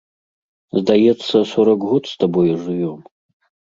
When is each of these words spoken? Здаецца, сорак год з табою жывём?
Здаецца, 0.79 1.35
сорак 1.53 1.87
год 1.93 2.03
з 2.15 2.19
табою 2.27 2.53
жывём? 2.67 2.99